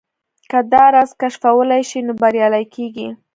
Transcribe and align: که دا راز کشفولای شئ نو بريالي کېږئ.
که 0.49 0.59
دا 0.71 0.85
راز 0.93 1.11
کشفولای 1.21 1.83
شئ 1.89 1.99
نو 2.07 2.13
بريالي 2.21 2.63
کېږئ. 2.73 3.09